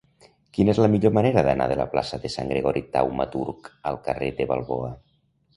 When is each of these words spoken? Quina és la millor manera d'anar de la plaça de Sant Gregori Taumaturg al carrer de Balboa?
Quina 0.57 0.71
és 0.73 0.79
la 0.83 0.87
millor 0.93 1.13
manera 1.17 1.43
d'anar 1.49 1.67
de 1.71 1.77
la 1.81 1.85
plaça 1.91 2.19
de 2.25 2.31
Sant 2.37 2.49
Gregori 2.53 2.83
Taumaturg 2.97 3.73
al 3.91 4.01
carrer 4.09 4.31
de 4.41 4.49
Balboa? 4.55 4.91